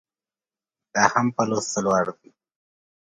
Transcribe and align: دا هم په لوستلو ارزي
دا 0.93 1.03
هم 1.13 1.27
په 1.35 1.41
لوستلو 1.49 1.91
ارزي 1.99 2.31